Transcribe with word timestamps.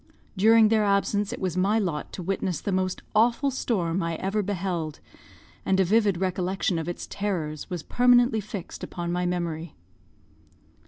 During 0.35 0.69
their 0.69 0.83
absence 0.83 1.31
it 1.31 1.39
was 1.39 1.55
my 1.55 1.77
lot 1.77 2.11
to 2.13 2.23
witness 2.23 2.59
the 2.59 2.71
most 2.71 3.03
awful 3.13 3.51
storm 3.51 4.01
I 4.01 4.15
ever 4.15 4.41
beheld, 4.41 4.99
and 5.63 5.79
a 5.79 5.85
vivid 5.85 6.17
recollection 6.17 6.79
of 6.79 6.89
its 6.89 7.05
terrors 7.05 7.69
was 7.69 7.83
permanently 7.83 8.39
fixed 8.41 8.83
upon 8.83 9.11
my 9.11 9.27
memory. 9.27 9.75